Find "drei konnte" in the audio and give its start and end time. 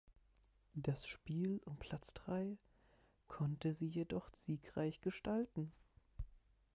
2.15-3.75